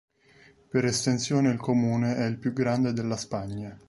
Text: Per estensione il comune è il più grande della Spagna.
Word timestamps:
Per 0.69 0.83
estensione 0.83 1.51
il 1.51 1.59
comune 1.59 2.15
è 2.15 2.25
il 2.25 2.39
più 2.39 2.53
grande 2.53 2.91
della 2.91 3.15
Spagna. 3.17 3.79